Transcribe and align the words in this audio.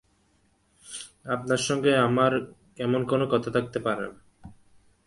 আপনার 1.25 1.57
সঙ্গে 1.57 1.91
আমার 1.97 2.31
এমন 2.77 3.01
কোনো 3.05 3.25
কথা 3.31 3.49
থাকতে 3.51 3.79
পারে 3.79 4.05
না। 4.07 4.19